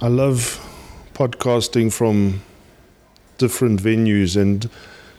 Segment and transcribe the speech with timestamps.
[0.00, 0.64] I love
[1.14, 2.40] podcasting from
[3.36, 4.70] different venues and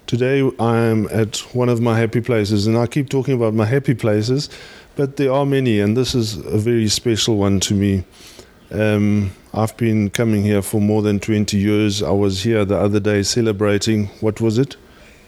[0.08, 3.94] today I'm at one of my happy places and I keep talking about my happy
[3.94, 4.50] places
[4.96, 8.05] but there are many and this is a very special one to me.
[8.71, 12.02] Um, I've been coming here for more than 20 years.
[12.02, 14.77] I was here the other day celebrating what was it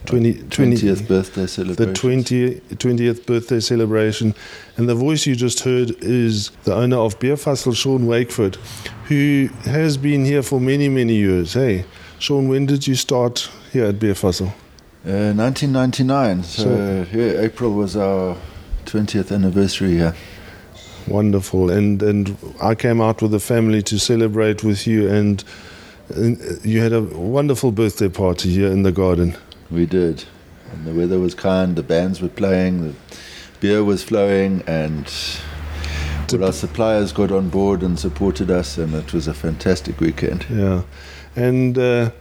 [0.05, 1.93] 20, 20th birthday celebration.
[1.93, 4.34] The 20, 20th birthday celebration.
[4.77, 8.55] And the voice you just heard is the owner of Bierfassl, Sean Wakeford,
[9.05, 11.53] who has been here for many, many years.
[11.53, 11.85] Hey,
[12.20, 14.48] Sean, when did you start here at Bierfassl?
[15.05, 16.43] Uh, 1999.
[16.43, 18.38] So, so yeah, April was our
[18.85, 20.15] 20th anniversary here.
[21.07, 21.70] Wonderful.
[21.70, 25.43] And, and I came out with the family to celebrate with you, and,
[26.09, 29.35] and you had a wonderful birthday party here in the garden.
[29.71, 30.25] We did.
[30.71, 32.95] And the weather was kind, the bands were playing, the
[33.59, 35.05] beer was flowing, and
[36.34, 40.46] our suppliers got on board and supported us, and it was a fantastic weekend.
[40.49, 40.84] Yeah.
[41.35, 42.12] And uh,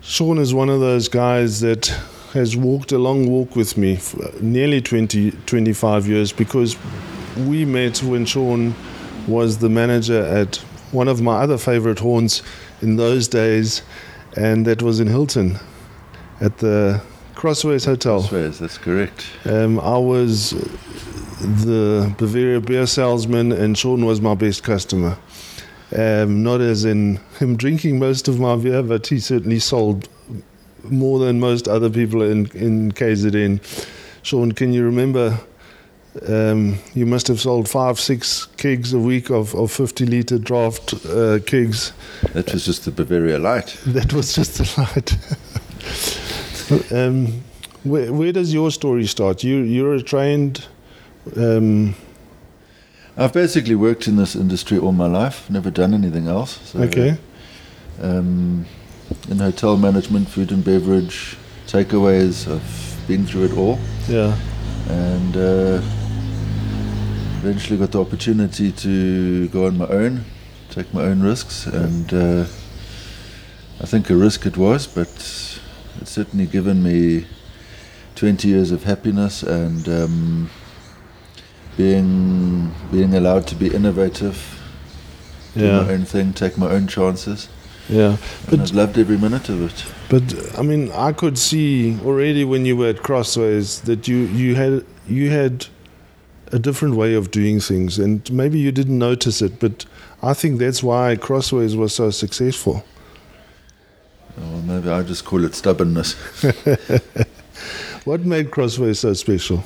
[0.00, 1.86] Sean is one of those guys that
[2.32, 6.76] has walked a long walk with me for nearly 20, 25 years because
[7.36, 8.74] we met when Sean
[9.28, 10.56] was the manager at
[10.90, 12.42] one of my other favorite haunts
[12.82, 13.82] in those days,
[14.36, 15.58] and that was in Hilton
[16.44, 17.00] at the
[17.34, 18.20] Crossways Hotel.
[18.20, 19.26] Crossways, that's correct.
[19.44, 20.50] Um, I was
[21.40, 25.16] the Bavaria beer salesman, and Sean was my best customer.
[25.96, 30.08] Um, not as in him drinking most of my beer, but he certainly sold
[30.84, 33.60] more than most other people in, in KZN.
[34.22, 35.38] Sean, can you remember?
[36.28, 40.94] Um, you must have sold five, six kegs a week of, of 50 litre draft
[41.06, 41.92] uh, kegs.
[42.34, 43.76] That was just the Bavaria Light.
[43.86, 45.16] That was just the light.
[46.92, 47.42] um,
[47.82, 49.44] where, where, does your story start?
[49.44, 50.66] You, you're a trained.
[51.36, 51.94] Um,
[53.16, 56.60] I've basically worked in this industry all my life, never done anything else.
[56.70, 57.16] So, okay.
[58.00, 58.66] Um,
[59.28, 61.36] in hotel management, food and beverage,
[61.66, 63.78] takeaways, I've been through it all.
[64.08, 64.36] Yeah.
[64.88, 65.80] And uh,
[67.38, 70.24] eventually got the opportunity to go on my own,
[70.70, 72.46] take my own risks, and uh,
[73.80, 75.53] I think a risk it was, but
[76.00, 77.26] it's certainly given me
[78.16, 80.50] 20 years of happiness and um,
[81.76, 84.60] being being allowed to be innovative,
[85.54, 85.82] do yeah.
[85.82, 87.48] my own thing, take my own chances.
[87.88, 88.16] Yeah,
[88.48, 89.92] but I've loved every minute of it.
[90.08, 94.54] But I mean, I could see already when you were at Crossways that you you
[94.54, 95.66] had you had
[96.52, 99.84] a different way of doing things, and maybe you didn't notice it, but
[100.22, 102.84] I think that's why Crossways was so successful.
[104.36, 106.14] Well, maybe I just call it stubbornness.
[108.04, 109.62] what made Crossway so special?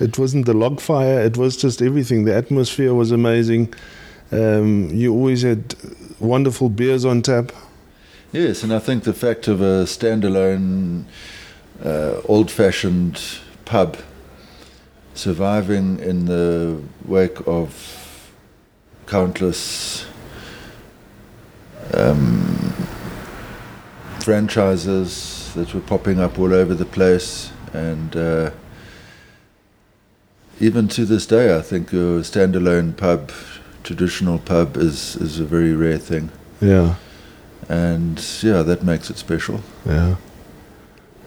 [0.00, 2.24] It wasn't the log fire, it was just everything.
[2.24, 3.74] The atmosphere was amazing.
[4.32, 5.74] Um, you always had
[6.18, 7.52] wonderful beers on tap.
[8.32, 11.04] Yes, and I think the fact of a standalone,
[11.84, 13.20] uh, old fashioned
[13.64, 13.96] pub
[15.14, 18.32] surviving in the wake of
[19.06, 20.06] countless
[21.92, 22.83] um,
[24.24, 28.50] franchises that were popping up all over the place, and uh,
[30.60, 33.30] even to this day, I think a standalone pub,
[33.82, 36.30] traditional pub, is is a very rare thing.
[36.60, 36.94] Yeah,
[37.68, 39.60] and yeah, that makes it special.
[39.84, 40.16] Yeah,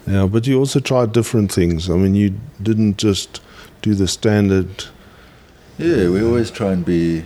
[0.07, 1.89] yeah, but you also tried different things.
[1.89, 2.33] I mean, you
[2.63, 3.41] didn't just
[3.83, 4.85] do the standard.
[5.77, 7.23] Yeah, we always try and be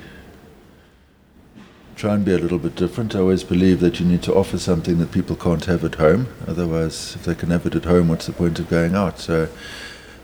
[2.02, 3.16] try and be a little bit different.
[3.16, 6.28] I always believe that you need to offer something that people can't have at home.
[6.48, 9.20] Otherwise, if they can have it at home, what's the point of going out?
[9.20, 9.48] So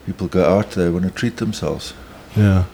[0.07, 1.93] people go out, they want to treat themselves.
[2.35, 2.65] Yeah.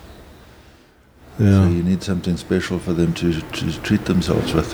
[1.38, 1.66] Yeah.
[1.66, 4.74] So you need something special for them to, to treat themselves with.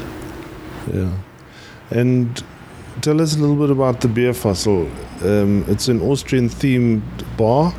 [0.93, 1.11] Yeah.
[1.89, 2.43] And
[3.01, 4.91] tell us a little bit about the Bierfassl.
[5.23, 7.01] Um, it's an Austrian themed
[7.35, 7.73] bar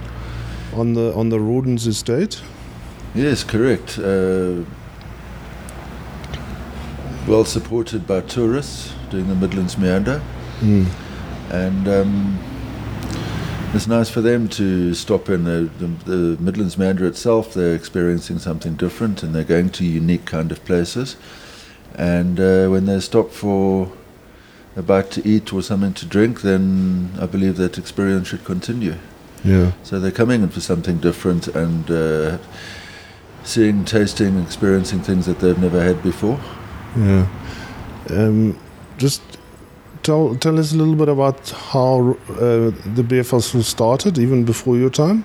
[0.74, 2.42] on the on the Rawdons estate.
[3.14, 3.98] Yes, correct.
[4.00, 4.64] Uh,
[7.26, 10.22] well supported by tourists doing the Midlands Meander.
[10.60, 10.86] Mm.
[11.50, 12.38] And um,
[13.74, 17.54] it's nice for them to stop in the, the, the, Midlands Meander itself.
[17.54, 21.16] They're experiencing something different and they're going to unique kind of places.
[21.94, 23.92] And uh, when they stop for
[24.76, 28.96] a bite to eat or something to drink, then I believe that experience should continue.
[29.44, 29.72] Yeah.
[29.82, 32.38] So they're coming in for something different and uh,
[33.42, 36.40] seeing, tasting, experiencing things that they've never had before.
[36.96, 37.26] Yeah.
[38.10, 38.58] Um,
[38.98, 39.22] just
[40.02, 44.90] tell tell us a little bit about how uh, the Bierfassl started, even before your
[44.90, 45.24] time.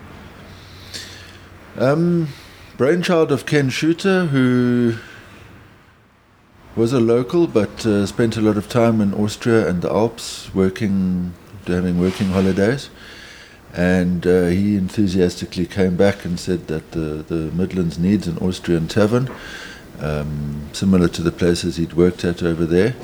[1.77, 2.29] Um,
[2.77, 4.95] brainchild of Ken Shooter, who
[6.75, 10.53] Was a local, but uh, spent a lot of time in Austria and the Alps,
[10.53, 11.31] working,
[11.65, 12.89] having working holidays.
[13.73, 18.89] And uh, he enthusiastically came back and said that the, the Midlands needs an Austrian
[18.89, 19.29] tavern,
[19.99, 22.95] um, similar to the places he'd worked at over there.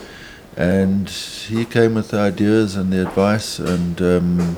[0.57, 4.57] And he came with the ideas and the advice and um,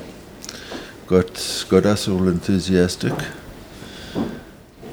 [1.08, 3.14] got, got us all enthusiastic.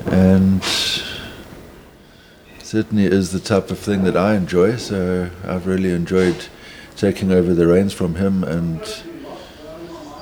[0.07, 0.63] And
[2.63, 4.77] certainly is the type of thing that I enjoy.
[4.77, 6.47] So I've really enjoyed
[6.97, 8.81] taking over the reins from him and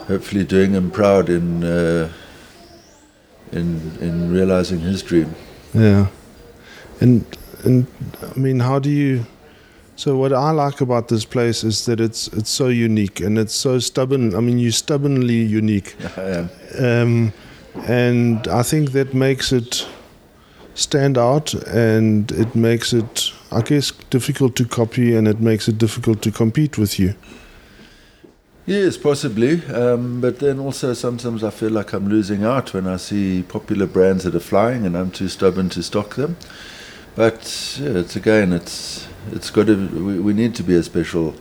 [0.07, 2.11] hopefully doing him proud in uh,
[3.53, 5.35] in in realizing his dream.
[5.75, 6.07] Yeah,
[7.01, 7.25] and
[7.65, 7.87] and
[8.23, 9.27] I mean, how do you?
[9.97, 13.55] So what I like about this place is that it's it's so unique and it's
[13.55, 14.35] so stubborn.
[14.35, 15.97] I mean, you're stubbornly unique.
[16.17, 16.51] I am.
[16.79, 17.33] Um,
[17.87, 19.87] and I think that makes it
[20.75, 25.79] stand out and it makes it, I guess, difficult to copy and it makes it
[25.79, 27.15] difficult to compete with you.
[28.67, 29.65] Yes, possibly.
[29.67, 33.87] Um, but then also sometimes I feel like I'm losing out when I see popular
[33.87, 36.37] brands that are flying and I'm too stubborn to stock them.
[37.19, 39.75] But yeah, it's again, it's it's got to.
[39.89, 41.35] We, we need to be a special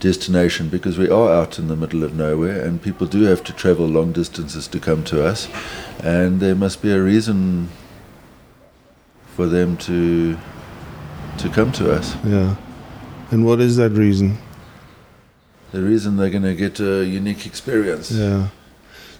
[0.00, 3.52] destination because we are out in the middle of nowhere and people do have to
[3.52, 5.46] travel long distances to come to us,
[6.02, 7.68] and there must be a reason
[9.36, 10.38] for them to
[11.36, 12.16] to come to us.
[12.24, 12.56] Yeah.
[13.30, 14.38] And what is that reason?
[15.72, 18.10] The reason they're going to get a unique experience.
[18.10, 18.48] Yeah.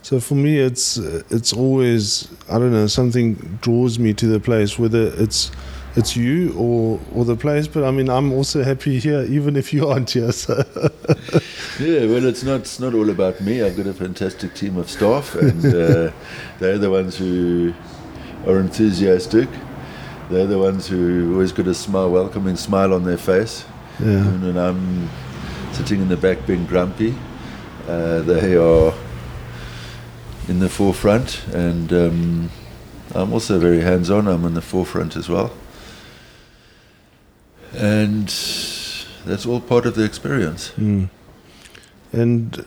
[0.00, 4.79] So for me, it's it's always I don't know something draws me to the place,
[4.79, 5.50] whether it's
[5.97, 7.67] it's you or or the place.
[7.69, 10.33] But I mean, I'm also happy here, even if you aren't here.
[10.33, 10.55] So
[11.81, 13.63] Yeah, well, it's not it's not all about me.
[13.63, 16.13] I've got a fantastic team of staff, and uh,
[16.59, 17.73] they're the ones who
[18.47, 19.49] are enthusiastic.
[20.31, 23.65] They're the ones who always got a smile, welcoming smile on their face.
[23.99, 25.09] yeah, Even when I'm
[25.73, 27.15] sitting in the back being grumpy,
[27.89, 28.95] uh, they are
[30.49, 32.51] in the forefront, and um,
[33.15, 34.29] I'm also very hands-on.
[34.29, 35.51] I'm in the forefront as well,
[37.75, 38.26] and
[39.25, 40.72] that's all part of the experience.
[40.76, 41.08] mm.
[42.12, 42.64] and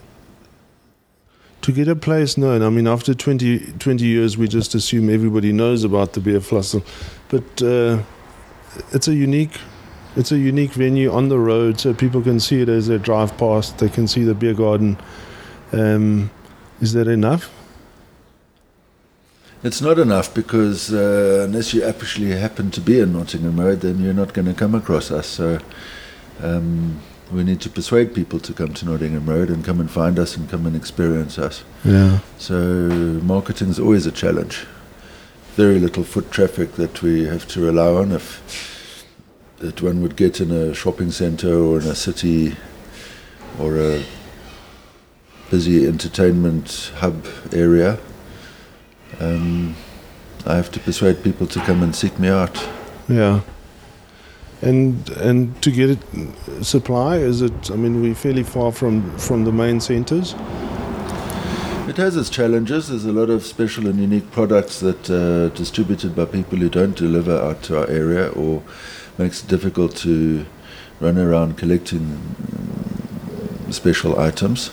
[1.64, 2.62] to get a place known.
[2.62, 6.86] I mean, after 20, 20 years, we just assume everybody knows about the Bierfassl,
[7.30, 8.04] but uh,
[8.92, 9.60] it's a unique.
[10.16, 13.36] It's a unique venue on the road, so people can see it as they drive
[13.38, 13.80] past.
[13.80, 14.98] They can see the beer garden.
[15.72, 16.30] Um,
[16.82, 17.50] is that enough?
[19.64, 24.04] It's not enough because uh, unless you actually happen to be in Nottingham Road, then
[24.04, 25.26] you're not going to come across us.
[25.26, 25.60] So
[26.42, 27.00] um,
[27.32, 30.36] we need to persuade people to come to Nottingham Road and come and find us
[30.36, 31.64] and come and experience us.
[31.86, 32.20] Yeah.
[32.38, 32.58] So
[33.24, 34.66] marketing is always a challenge.
[35.56, 38.12] Very little foot traffic that we have to rely on.
[38.12, 39.06] If
[39.60, 42.58] that one would get in a shopping centre or in a city
[43.58, 44.04] or a
[45.50, 47.98] busy entertainment hub area,
[49.20, 49.76] um,
[50.46, 52.68] I have to persuade people to come and seek me out.
[53.08, 53.42] Yeah.
[54.62, 56.00] And and to get it
[56.62, 57.72] supply is it?
[57.72, 60.36] I mean, we're fairly far from from the main centres.
[61.86, 62.88] It has its challenges.
[62.88, 66.96] There's a lot of special and unique products that are distributed by people who don't
[66.96, 68.64] deliver out to our area or
[69.18, 70.46] makes it difficult to
[71.02, 74.72] run around collecting mm, special items.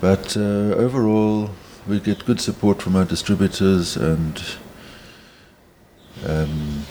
[0.00, 1.50] But uh, overall,
[1.88, 4.42] we get good support from our distributors and
[6.24, 6.84] um,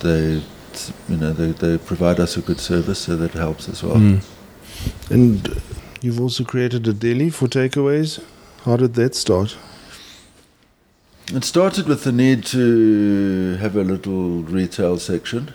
[0.00, 0.42] they,
[1.08, 3.96] you know, they, they provide us a good service, so that helps as well.
[3.96, 4.24] Mm.
[5.10, 5.62] And
[6.00, 8.22] you've also created a deli for takeaways.
[8.64, 9.56] How did that start?
[11.28, 15.52] It started with the need to have a little retail section.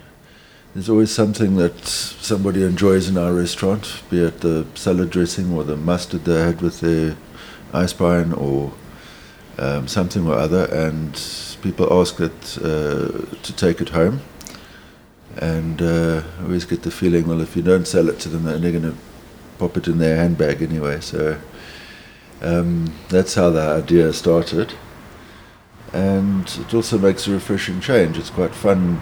[0.74, 5.64] There's always something that somebody enjoys in our restaurant, be it the salad dressing or
[5.64, 7.16] the mustard they had with their
[7.72, 8.74] Eisbein or
[9.58, 11.14] um, something or other, and
[11.62, 14.22] people ask it uh, to take it home.
[15.38, 18.44] And uh, I always get the feeling, well, if you don't sell it to them,
[18.44, 18.96] they're going to
[19.60, 21.00] pop it in their handbag anyway.
[21.00, 21.40] So
[22.42, 24.74] um, that's how the idea started
[25.94, 28.18] and it also makes a refreshing change.
[28.18, 29.00] It's quite fun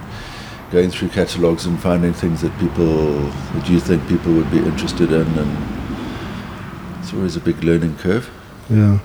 [0.71, 3.13] going through catalogues and finding things that people
[3.53, 8.29] that you think people would be interested in, and it's always a big learning curve.
[8.69, 8.99] Yeah.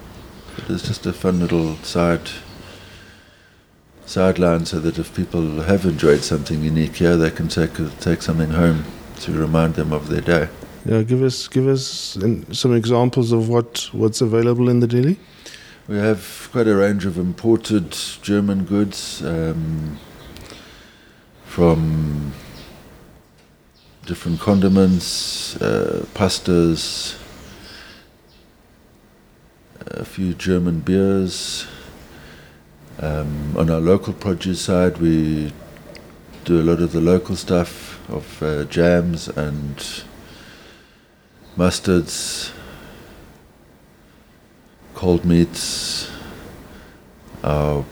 [0.57, 2.31] But it's just a fun little side
[4.07, 8.51] sideline, so that if people have enjoyed something unique here, they can take take something
[8.51, 8.85] home
[9.21, 10.49] to remind them of their day.
[10.85, 11.03] Yeah.
[11.03, 12.19] Give us give us
[12.53, 15.19] some examples of what what's available in the deli.
[15.89, 19.99] We have quite a range of imported German goods um,
[21.45, 22.33] from
[24.07, 27.20] different condiments, uh, pastas,
[29.87, 31.67] a few German beers.
[32.99, 35.53] Um, on our local produce side, we
[36.45, 40.03] do a lot of the local stuff of uh, jams and
[41.57, 42.53] mustards,
[44.95, 46.11] cold meats,
[47.43, 47.85] our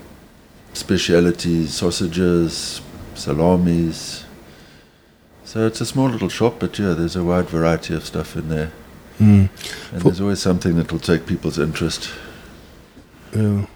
[0.73, 2.81] specialty sausages,
[3.15, 4.25] salamis.
[5.45, 8.49] So it's a small little shop, but yeah, there's a wide variety of stuff in
[8.49, 8.73] there.
[9.19, 9.49] Mm.
[9.93, 12.11] And For- there's always something that will take people's interest.
[13.35, 13.67] Yeah.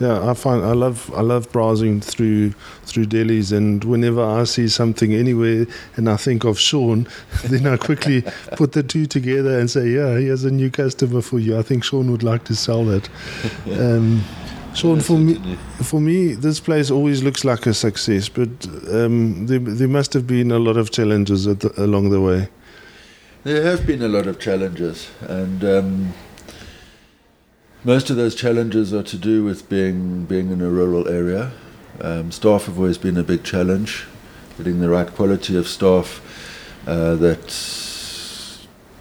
[0.00, 2.54] Yeah, I find I love I love browsing through
[2.84, 7.06] through delis, and whenever I see something anywhere and I think of Sean,
[7.44, 8.24] then I quickly
[8.56, 11.56] put the two together and say, "Yeah, here's a new customer for you.
[11.56, 13.08] I think Sean would like to sell that."
[13.78, 14.22] Um,
[14.74, 15.34] Sean, for me,
[15.82, 18.48] for me, this place always looks like a success, but
[18.90, 22.48] um, there, there must have been a lot of challenges at the, along the way.
[23.44, 26.14] There have been a lot of challenges, and um,
[27.82, 31.50] most of those challenges are to do with being being in a rural area.
[32.00, 34.06] Um, staff have always been a big challenge,
[34.56, 36.22] getting the right quality of staff
[36.86, 37.50] uh, that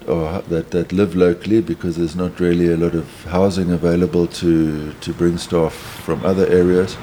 [0.08, 4.92] or that that live locally, because there's not really a lot of housing available to
[5.02, 6.98] to bring staff from other areas.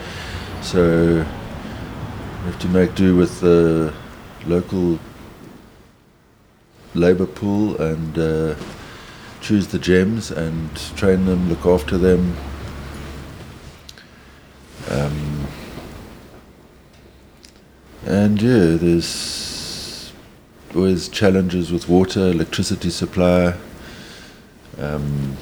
[0.61, 3.95] So we have to make do with the
[4.45, 4.99] local
[6.95, 8.55] labour pool and uh,
[9.41, 12.37] choose the gems and train them, look after them.
[14.91, 15.47] Um,
[18.07, 20.13] and yeah, there's
[20.75, 23.55] always challenges with water, electricity supply.
[24.79, 25.37] Um,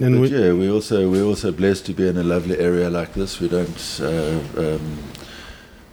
[0.00, 2.88] And but we, yeah, we also we're also blessed to be in a lovely area
[2.88, 3.38] like this.
[3.38, 4.98] We don't uh, um,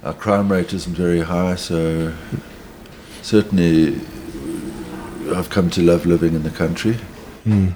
[0.01, 2.13] our crime rate isn't very high, so
[3.27, 3.99] certainly
[5.35, 6.95] I've come to love living in the country.
[7.45, 7.75] Mm.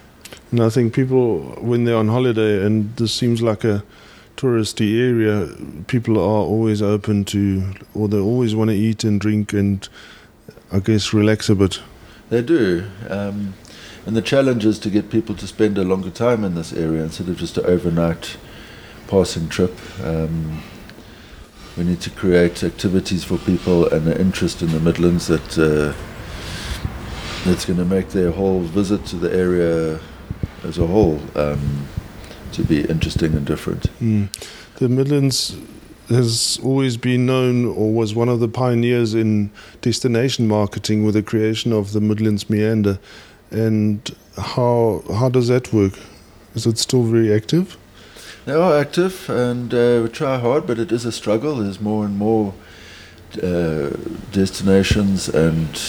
[0.49, 3.83] And I think people, when they're on holiday and this seems like a
[4.37, 5.49] touristy area,
[5.87, 9.89] people are always open to, or they always want to eat and drink and
[10.71, 11.81] I guess relax a bit.
[12.29, 13.53] They do, um,
[14.05, 17.03] and the challenge is to get people to spend a longer time in this area
[17.03, 18.37] instead of just an overnight
[19.09, 19.77] passing trip.
[20.01, 20.63] Um,
[21.77, 25.93] we need to create activities for people and an interest in the Midlands that uh,
[27.45, 29.99] that's going to make their whole visit to the area
[30.63, 31.87] as a whole um,
[32.51, 33.83] to be interesting and different.
[33.99, 34.29] Mm.
[34.75, 35.57] The Midlands
[36.09, 39.49] has always been known or was one of the pioneers in
[39.81, 42.99] destination marketing with the creation of the Midlands Meander.
[43.49, 45.93] And how how does that work?
[46.53, 47.77] Is it still very active?
[48.45, 51.57] They are active and uh, we try hard, but it is a struggle.
[51.57, 52.55] There's more and more
[53.41, 53.91] uh,
[54.31, 55.79] destinations and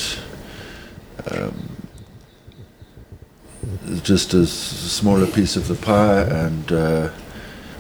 [1.31, 1.73] um,
[4.03, 7.11] just a smaller piece of the pie, and uh,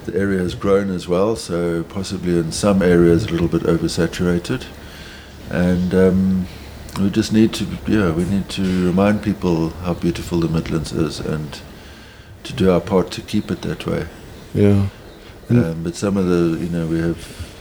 [0.07, 1.37] the area has grown as well.
[1.37, 4.65] So possibly in some areas a little bit oversaturated,
[5.51, 6.49] and um,
[6.99, 11.21] we just need to yeah we need to remind people how beautiful the Midlands is
[11.21, 11.61] and
[12.45, 14.07] to do our part to keep it that way.
[14.55, 14.89] Yeah.
[15.49, 17.53] Um, but some of the, you know, we have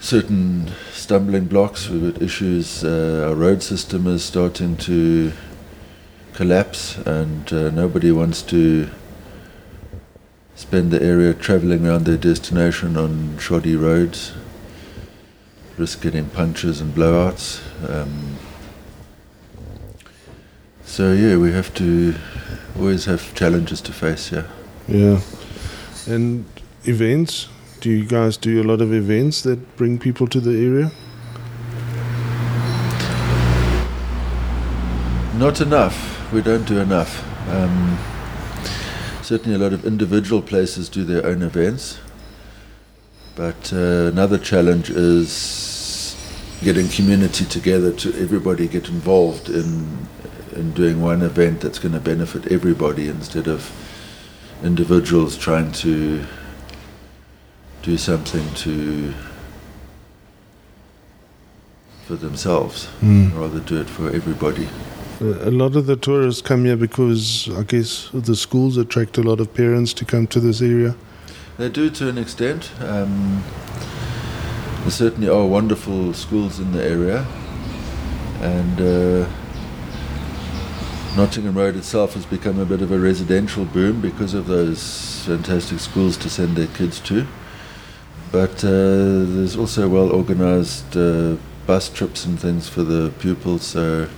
[0.00, 1.88] certain stumbling blocks.
[1.88, 2.84] We've got issues.
[2.84, 5.32] Uh, our road system is starting to
[6.34, 8.88] collapse, and uh, nobody wants to
[10.54, 14.32] spend the area travelling around their destination on shoddy roads,
[15.76, 17.60] risk getting punctures and blowouts.
[17.88, 18.36] Um,
[20.84, 22.14] so yeah, we have to
[22.78, 24.32] always have challenges to face.
[24.32, 24.46] Yeah.
[24.88, 25.20] Yeah.
[26.06, 26.44] And
[26.84, 27.48] events?
[27.80, 30.90] Do you guys do a lot of events that bring people to the area?
[35.36, 36.32] Not enough.
[36.32, 37.22] We don't do enough.
[37.50, 37.98] Um,
[39.22, 41.98] certainly, a lot of individual places do their own events.
[43.34, 46.16] But uh, another challenge is
[46.62, 50.08] getting community together to everybody get involved in
[50.54, 53.70] in doing one event that's going to benefit everybody instead of
[54.62, 56.24] individuals trying to
[57.82, 59.14] do something to
[62.06, 64.68] for themselves rather do it for everybody.
[65.20, 69.40] A lot of the tourists come here because I guess the schools attract a lot
[69.40, 70.94] of parents to come to this area.
[71.58, 72.70] They do to an extent.
[72.80, 73.42] Um,
[74.82, 77.26] there certainly are wonderful schools in the area,
[78.40, 79.28] and uh,
[81.16, 85.78] Nottingham Road itself has become a bit of a residential boom because of those fantastic
[85.80, 87.26] schools to send their kids to.
[88.32, 94.08] but uh, there's also well organized uh, bus trips and things for the pupils, so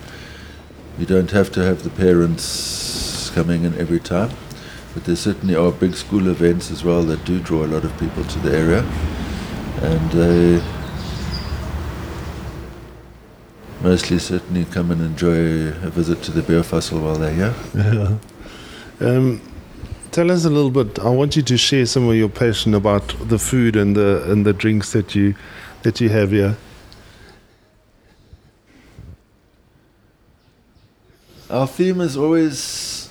[0.99, 4.31] you don't have to have the parents coming in every time.
[4.93, 7.97] But there certainly are big school events as well that do draw a lot of
[8.01, 8.83] people to the area,
[9.83, 10.78] and they
[13.81, 17.55] mostly certainly come and enjoy a visit to the Bierfassl while they're here.
[17.75, 18.19] Yeah.
[19.01, 19.41] Um,
[20.11, 20.99] tell us a little bit.
[20.99, 24.45] I want you to share some of your passion about the food and the and
[24.45, 25.35] the drinks that you
[25.83, 26.57] that you have here.
[31.51, 33.09] Our theme is always.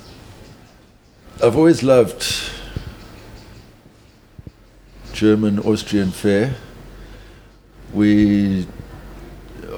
[1.41, 2.25] I've always loved
[5.13, 6.55] German Austrian fare.
[7.93, 8.67] We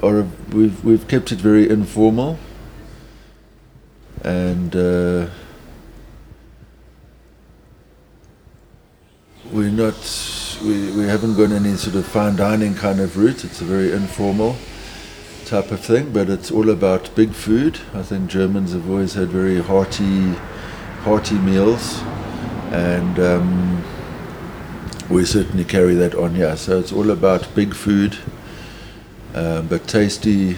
[0.02, 2.38] are we've we've kept it very informal,
[4.22, 5.26] and uh,
[9.52, 9.94] we're not
[10.62, 13.44] we, we haven't gone any sort of fine dining kind of route.
[13.44, 14.56] It's a very informal
[15.46, 17.80] type of thing, but it's all about big food.
[17.94, 20.34] I think Germans have always had very hearty,
[21.02, 22.00] hearty meals,
[22.70, 23.84] and um,
[25.08, 26.56] we certainly carry that on here.
[26.56, 28.16] So it's all about big food,
[29.34, 30.56] um, but tasty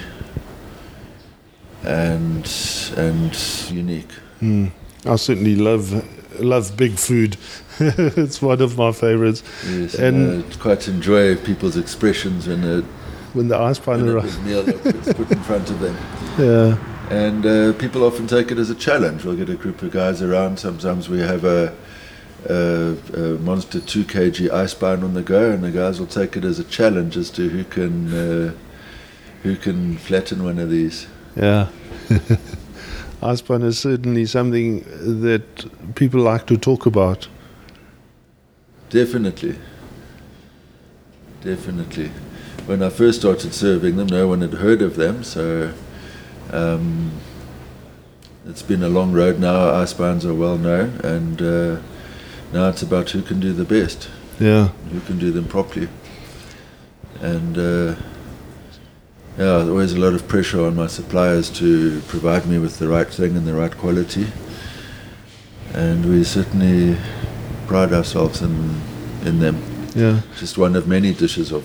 [1.85, 2.51] and
[2.97, 4.11] and unique.
[4.41, 4.71] Mm.
[5.05, 7.37] I certainly love love big food.
[7.79, 9.43] it's one of my favorites.
[9.69, 12.83] Yes, and uh, quite enjoy people's expressions when a
[13.35, 14.39] when the Eisbein arrives.
[14.41, 15.97] meal is put in front of them.
[16.39, 16.79] Yeah.
[17.11, 19.23] And uh, people often take it as a challenge.
[19.23, 20.59] We'll get a group of guys around.
[20.59, 21.77] Sometimes we have a,
[22.49, 26.45] a, a monster two kg Eisbein on the go, and the guys will take it
[26.45, 28.55] as a challenge as to who can uh,
[29.43, 31.07] who can flatten one of these.
[31.37, 31.69] Yeah.
[33.23, 34.81] Eisbein is certainly something
[35.23, 37.29] that people like to talk about.
[38.91, 39.57] Definitely.
[41.41, 42.11] Definitely.
[42.67, 45.73] When I first started serving them, no one had heard of them, so
[46.53, 47.13] um,
[48.47, 49.71] it's been a long road now.
[49.73, 51.77] Eisbeins are well known, and uh,
[52.53, 54.09] now it's about who can do the best.
[54.39, 54.69] Yeah.
[54.91, 55.89] Who can do them properly.
[57.21, 57.95] And uh,
[59.39, 62.89] yeah, there's always a lot of pressure on my suppliers to provide me with the
[62.89, 64.27] right thing and the right quality.
[65.75, 66.99] And we certainly
[67.67, 68.81] pride ourselves in
[69.25, 69.63] in them.
[69.95, 70.21] Yeah.
[70.39, 71.65] Just one of many dishes of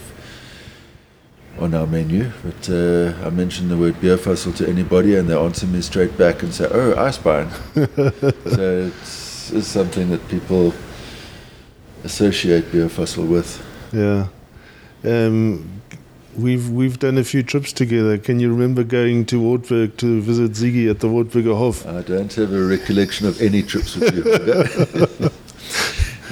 [1.59, 2.31] on our menu.
[2.43, 6.43] But uh, I mention the word Bierfassl to anybody, and they answer me straight back
[6.43, 7.49] and say, "Oh, Eisbein."
[8.55, 10.73] so it's, it's, something that people
[12.03, 13.63] associate Bierfassl with.
[13.91, 14.27] Yeah.
[15.03, 15.81] Um,
[16.37, 18.17] we've we've done a few trips together.
[18.17, 21.85] Can you remember going to Wartburg to visit Ziggy at the Wartburger Hof?
[21.85, 24.23] I don't have a recollection of any trips with you.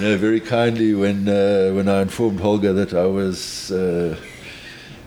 [0.00, 4.16] no, very kindly when uh, when I informed Holger that I was uh,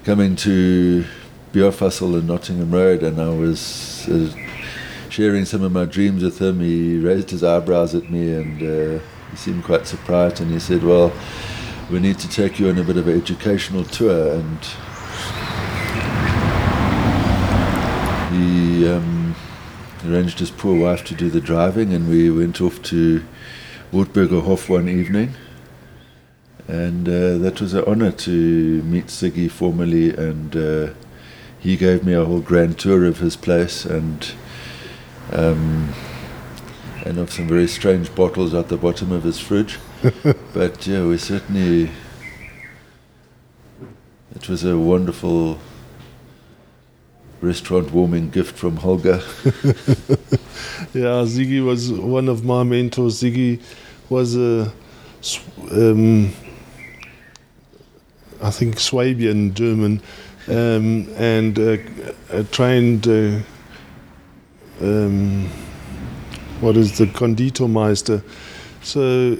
[0.04, 1.06] coming to
[1.54, 4.32] Bierfassl in Nottingham Road, and I was uh,
[5.10, 6.60] sharing some of my dreams with him.
[6.60, 10.42] He raised his eyebrows at me, and uh, he seemed quite surprised.
[10.42, 11.12] And he said, "Well,
[11.90, 14.60] we need to take you on a bit of an educational tour." And
[18.32, 19.36] he um,
[20.06, 23.24] arranged his poor wife to do the driving, and we went off to
[23.92, 25.34] Wartburger Hof one evening.
[26.68, 30.94] And uh, that was an honor to meet Siggy formally, and uh,
[31.60, 34.32] he gave me a whole grand tour of his place and
[35.32, 35.94] um,
[37.06, 39.80] and of some very strange bottles at the bottom of his fridge.
[40.54, 41.90] but yeah, we certainly
[44.36, 45.60] it was a wonderful
[47.42, 49.22] restaurant warming gift from Holger.
[50.94, 53.22] yeah, Ziggy was one of my mentors.
[53.22, 53.62] Ziggy
[54.10, 54.72] was a,
[55.72, 56.34] um,
[58.42, 60.02] I think, Swabian German,
[60.48, 61.78] um, and uh,
[62.30, 63.08] a trained.
[63.08, 63.40] Uh,
[64.82, 65.50] um,
[66.62, 68.24] what is the Konditormeister?
[68.82, 69.38] So,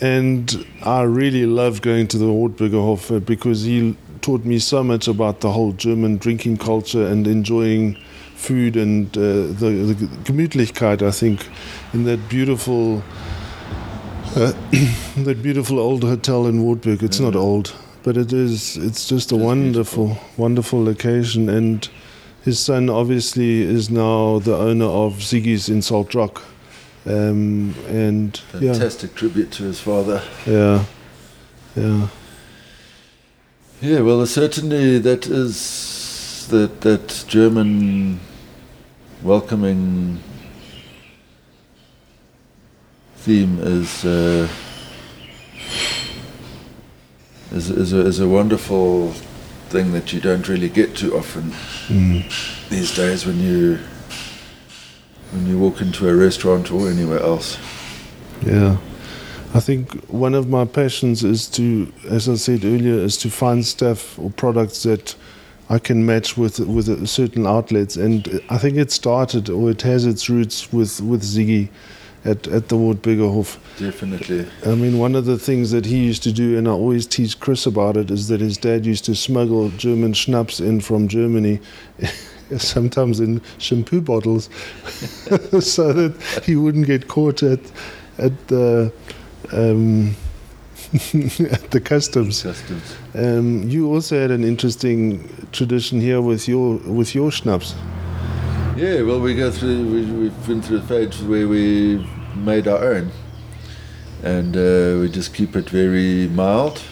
[0.00, 5.06] and I really loved going to the Wartburger Hof because he taught me so much
[5.06, 7.96] about the whole German drinking culture and enjoying
[8.34, 11.48] food and uh, the, the Gemütlichkeit, I think,
[11.92, 13.02] in that beautiful,
[14.36, 14.52] uh,
[15.24, 17.02] that beautiful old hotel in Wartburg.
[17.02, 17.26] It's yeah.
[17.26, 18.76] not old, but it is.
[18.76, 20.42] It's just a wonderful, beautiful.
[20.42, 21.48] wonderful location.
[21.48, 21.88] And
[22.44, 26.42] his son obviously is now the owner of Ziggy's in Salt Rock.
[27.06, 29.18] Um, and fantastic yeah.
[29.18, 30.22] tribute to his father.
[30.46, 30.84] Yeah,
[31.76, 32.08] yeah.
[33.82, 38.20] Yeah, well, certainly that is that that German
[39.22, 40.20] welcoming
[43.16, 44.48] theme is uh,
[47.52, 49.12] is is, a, is a wonderful
[49.68, 51.52] thing that you don't really get too often
[51.86, 52.20] hmm.
[52.70, 53.78] these days when you
[55.32, 57.58] when you walk into a restaurant or anywhere else.
[58.46, 58.76] Yeah.
[59.52, 63.64] I think one of my passions is to, as I said earlier, is to find
[63.64, 65.14] stuff or products that
[65.70, 70.06] I can match with with certain outlets, and I think it started or it has
[70.06, 71.68] its roots with with Ziggy
[72.24, 73.58] at at the Wartburger Hof.
[73.78, 74.46] Definitely.
[74.64, 77.38] I mean, one of the things that he used to do, and I always teach
[77.40, 81.60] Chris about it, is that his dad used to smuggle German schnapps in from Germany.
[82.58, 84.50] Sometimes in shampoo bottles,
[85.60, 87.60] so that he wouldn't get caught at
[88.18, 88.92] at the
[89.52, 90.14] um,
[90.94, 92.42] at the customs.
[92.42, 92.96] Customs.
[93.14, 97.74] Um, you also had an interesting tradition here with your with your schnapps.
[98.76, 99.84] Yeah, well, we go through.
[99.84, 103.12] We, we've been through a phase where we made our own,
[104.24, 106.82] and uh, we just keep it very mild,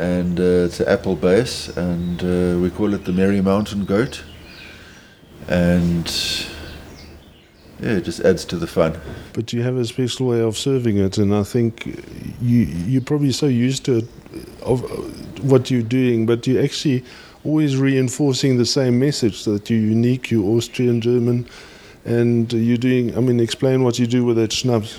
[0.00, 4.24] and uh, it's an apple base, and uh, we call it the Merry Mountain Goat,
[5.46, 6.08] and
[7.78, 9.00] yeah, it just adds to the fun.
[9.32, 11.86] But you have a special way of serving it, and I think
[12.42, 14.08] you you're probably so used to it,
[14.62, 14.80] of
[15.44, 17.04] what you're doing, but you actually
[17.44, 21.46] always reinforcing the same message that you're unique, you're Austrian German,
[22.04, 23.16] and you're doing.
[23.16, 24.98] I mean, explain what you do with that schnapps.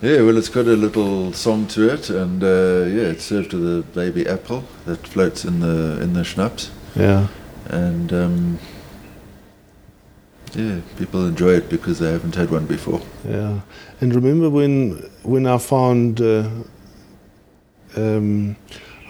[0.00, 3.64] Yeah, well, it's got a little song to it, and uh, yeah, it's served with
[3.64, 6.70] a baby apple that floats in the in the schnapps.
[6.96, 7.28] Yeah,
[7.66, 8.58] and um,
[10.54, 13.00] yeah, people enjoy it because they haven't had one before.
[13.24, 13.60] yeah.
[14.00, 16.20] And remember when when I found.
[16.20, 16.48] Uh,
[17.94, 18.56] um,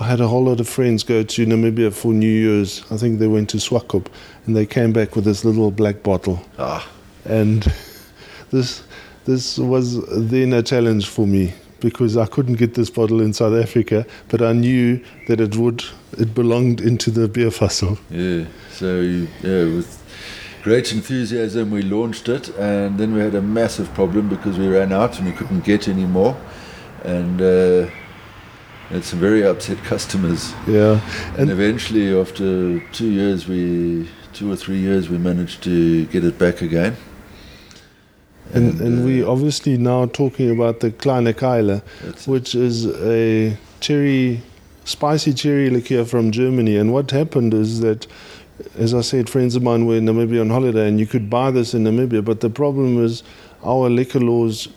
[0.03, 2.83] I had a whole lot of friends go to Namibia for New Year's.
[2.91, 4.07] I think they went to Swakop,
[4.47, 6.45] and they came back with this little black bottle.
[6.59, 6.85] Ah,
[7.25, 7.63] and
[8.51, 8.83] this
[9.27, 13.55] this was then a challenge for me because I couldn't get this bottle in South
[13.55, 15.85] Africa, but I knew that it would
[16.19, 17.97] it belonged into the Bierfassl.
[18.11, 18.47] yeah.
[18.73, 20.03] So yeah, with
[20.65, 24.93] great enthusiasm, we launched it, and then we had a massive problem because we ran
[24.93, 26.37] out and we couldn't get any more,
[27.05, 27.41] and.
[27.41, 27.87] Uh,
[28.93, 31.01] had some very upset customers, Yeah,
[31.31, 36.25] and and eventually, after two years, we two or three years, we managed to get
[36.25, 36.97] it back again.
[38.55, 41.83] and, and uh, we obviously now talking about the Kleine Keile,
[42.27, 44.41] which is a cherry,
[44.85, 46.77] spicy cherry liqueur from Germany.
[46.77, 48.07] And what happened is that,
[48.77, 51.51] as I said, friends of mine were in Namibia on holiday, and you could buy
[51.51, 52.25] this in Namibia.
[52.25, 53.23] But the problem is,
[53.65, 54.69] our liquor laws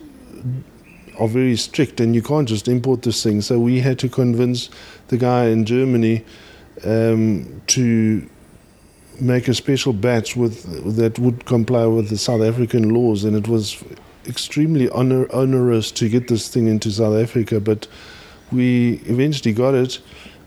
[1.19, 3.41] are very strict, and you can't just import this thing.
[3.41, 4.69] So we had to convince
[5.07, 6.23] the guy in Germany
[6.83, 8.29] um, to
[9.19, 13.47] make a special batch with that would comply with the South African laws, and it
[13.47, 13.83] was
[14.27, 17.59] extremely onerous to get this thing into South Africa.
[17.59, 17.87] But
[18.51, 19.99] we eventually got it,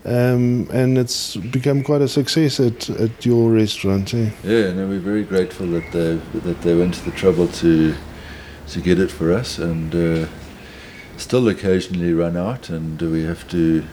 [0.05, 4.13] um, and it's become quite a success at, at your restaurant.
[4.13, 4.29] Eh?
[4.43, 7.95] Yeah, no, we're very grateful that they that they went to the trouble to
[8.67, 10.27] to get it for us, and uh,
[11.19, 13.83] still occasionally run out, and do we have to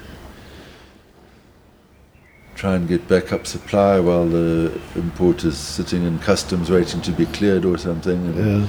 [2.57, 7.27] try and get backup supply while the import is sitting in customs waiting to be
[7.27, 8.35] cleared or something.
[8.35, 8.67] Yeah.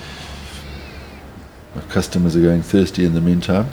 [1.76, 3.67] our customers are going thirsty in the meantime.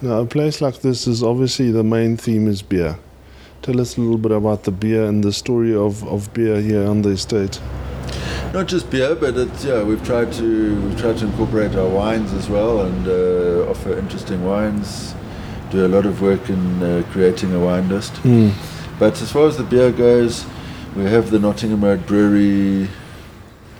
[0.00, 2.98] Now, a place like this is obviously the main theme is beer.
[3.62, 6.84] Tell us a little bit about the beer and the story of, of beer here
[6.84, 7.60] on the estate.
[8.52, 9.82] Not just beer, but it's yeah.
[9.82, 14.44] We've tried to we've tried to incorporate our wines as well and uh, offer interesting
[14.44, 15.14] wines.
[15.70, 18.12] Do a lot of work in uh, creating a wine list.
[18.98, 20.44] But as far as the beer goes,
[20.94, 22.88] we have the Nottingham Road Brewery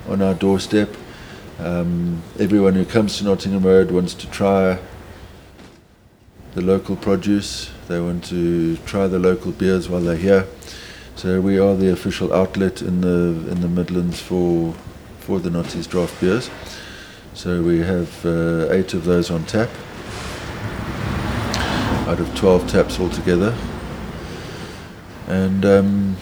[0.08, 0.88] on our doorstep.
[1.58, 4.78] Um, everyone who comes to Nottingham Road wants to try
[6.54, 7.70] the local produce.
[7.88, 10.46] They want to try the local beers while they're here.
[11.22, 14.74] So we are the official outlet in the in the Midlands for
[15.20, 16.50] for the Notties draft beers.
[17.32, 19.70] So we have uh, eight of those on tap
[22.08, 23.56] out of 12 taps altogether.
[25.28, 26.16] And um,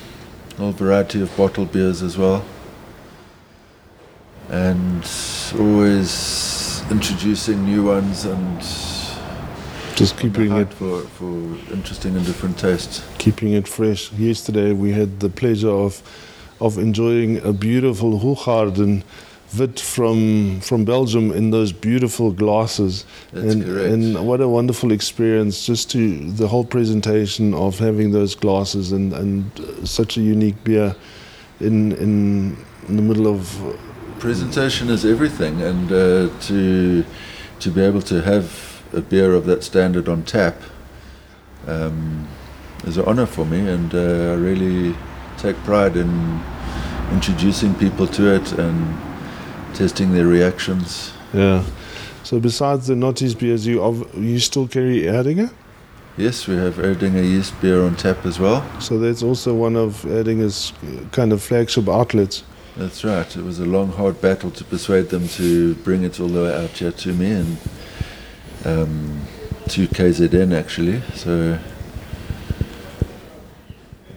[0.50, 2.44] a whole variety of bottled beers as well.
[4.50, 5.02] And
[5.58, 8.89] always introducing new ones and
[10.00, 11.32] Just keeping it for, for
[11.74, 13.02] interesting and different tastes.
[13.18, 14.10] keeping it fresh.
[14.12, 16.02] Yesterday we had the pleasure of
[16.58, 19.02] of enjoying a beautiful Hoegaarden
[19.58, 23.04] wit from from Belgium in those beautiful glasses.
[23.32, 23.92] That's and, correct.
[23.92, 29.12] and what a wonderful experience just to the whole presentation of having those glasses and
[29.12, 30.94] and uh, such a unique beer
[31.60, 32.56] in in,
[32.88, 33.40] in the middle of
[34.18, 37.04] presentation is everything, and uh, to
[37.58, 40.56] to be able to have a beer of that standard on tap
[41.66, 42.28] um,
[42.84, 44.94] is an honor for me, and uh, I really
[45.38, 46.40] take pride in
[47.12, 48.96] introducing people to it and
[49.74, 51.12] testing their reactions.
[51.32, 51.64] Yeah.
[52.22, 55.50] So besides the Notties beers, you you still carry Erdinger?
[56.16, 58.62] Yes, we have Erdinger yeast beer on tap as well.
[58.80, 60.72] So that's also one of Erdinger's
[61.12, 62.44] kind of flagship outlets.
[62.76, 63.36] That's right.
[63.36, 66.64] It was a long, hard battle to persuade them to bring it all the way
[66.64, 67.58] out here to me and
[68.64, 69.22] um,
[69.68, 71.02] to KZN actually.
[71.14, 71.58] So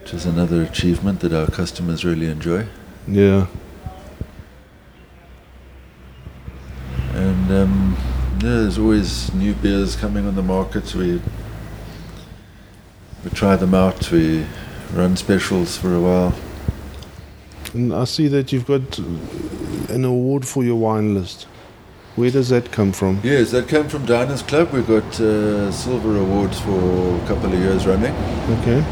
[0.02, 2.66] which is another achievement that our customers really enjoy.
[3.08, 3.48] Yeah.
[7.14, 7.98] And um,
[8.44, 10.94] yeah, there's always new beers coming on the market.
[10.94, 11.22] We
[13.24, 14.12] we try them out.
[14.12, 14.46] We
[14.94, 16.36] run specials for a while.
[17.74, 21.48] And I see that you've got an award for your wine list.
[22.16, 23.20] Where does that come from?
[23.24, 24.72] Yes, that came from Diners Club.
[24.72, 28.14] We got uh, silver awards for a couple of years running,
[28.60, 28.84] Okay.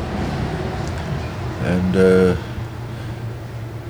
[1.65, 2.35] and uh,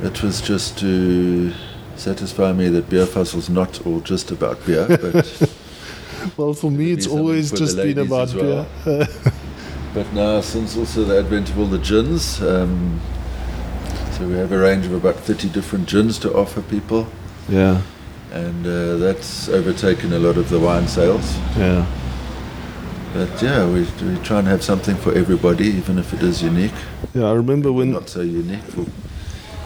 [0.04, 1.54] it was just to
[1.96, 5.50] satisfy me that Bierfassl's not all just about beer, but
[6.38, 8.68] Well, for me, it's always just been about well.
[8.84, 9.08] beer.
[9.94, 13.00] but now since also the advent of all the gins, um,
[14.12, 17.08] so we have a range of about 30 different gins to offer people,
[17.48, 17.82] yeah.
[18.32, 21.38] And uh, that's overtaken a lot of the wine sales.
[21.58, 21.86] Yeah.
[23.14, 26.72] But yeah, we, we try and have something for everybody, even if it is unique.
[27.14, 27.26] Yeah.
[27.26, 28.86] I remember when not so unique for,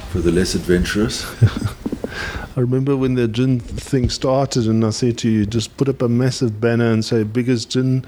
[0.10, 1.26] for the less adventurous.
[2.58, 6.02] I remember when the gin thing started, and I said to you, just put up
[6.02, 8.06] a massive banner and say biggest gin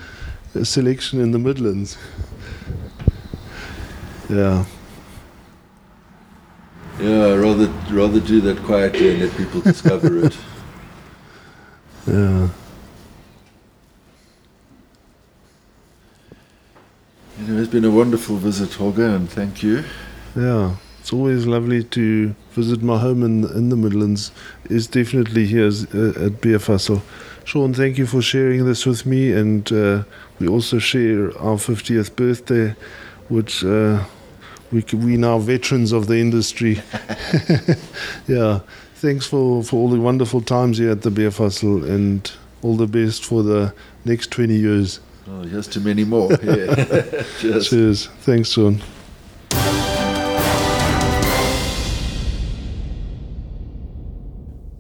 [0.63, 1.97] selection in the Midlands.
[4.29, 4.65] Yeah.
[6.99, 10.37] Yeah, rather rather do that quietly and let people discover it.
[12.07, 12.47] Yeah.
[17.37, 19.83] You know, it's been a wonderful visit, Holger, and thank you.
[20.37, 24.31] Yeah, it's always lovely to visit my home in in the Midlands.
[24.69, 27.01] Is definitely here uh, at Fussel.
[27.43, 30.03] Sean, thank you for sharing this with me, and uh,
[30.39, 32.75] we also share our 50th birthday,
[33.29, 34.03] which uh,
[34.71, 36.75] we we now veterans of the industry.
[38.27, 38.59] yeah,
[38.95, 43.23] thanks for for all the wonderful times here at the Bierfassl, and all the best
[43.23, 43.73] for the
[44.05, 44.99] next 20 years.
[45.29, 46.31] Oh, here's too many more.
[46.43, 46.75] Yeah.
[47.39, 47.69] Cheers.
[47.69, 48.07] Cheers.
[48.21, 48.81] Thanks, Sean.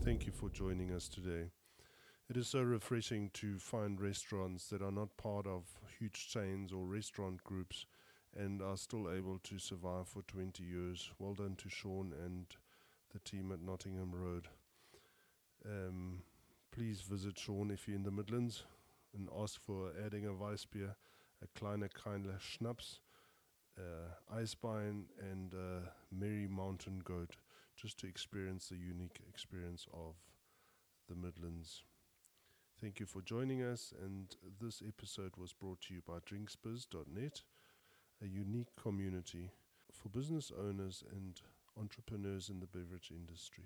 [0.03, 1.49] Thank you for joining us today.
[2.29, 5.63] It is so refreshing to find restaurants that are not part of
[5.99, 7.85] huge chains or restaurant groups
[8.37, 11.11] and are still able to survive for 20 years.
[11.19, 12.45] Well done to Sean and
[13.11, 14.47] the team at Nottingham Road.
[15.65, 16.21] Um,
[16.71, 18.63] please visit Sean if you're in the Midlands
[19.15, 20.95] and ask for Erdinger Weissbier,
[21.41, 22.99] a kleiner Kindler Schnaps,
[23.77, 27.35] uh, Eisbein, and uh, Merry Mountain Goat,
[27.75, 30.15] just to experience the unique experience of
[31.09, 31.83] the Midlands.
[32.79, 37.41] Thank you for joining us, and this episode was brought to you by drinksbiz.net,
[38.23, 39.51] a unique community
[39.91, 41.41] for business owners and
[41.79, 43.65] entrepreneurs in the beverage industry.